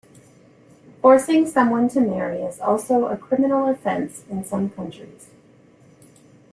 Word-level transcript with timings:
Forcing 1.03 1.45
someone 1.45 1.87
to 1.89 2.01
marry 2.01 2.41
is 2.41 2.59
also 2.59 3.05
a 3.05 3.15
criminal 3.15 3.69
offense 3.69 4.23
in 4.31 4.43
some 4.43 4.71
countries. 4.71 5.27